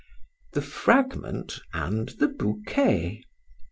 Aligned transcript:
THE 0.53 0.63
FRAGMENT, 0.63 1.59
AND 1.75 2.09
THE 2.17 2.27
BOUQUET. 2.29 3.19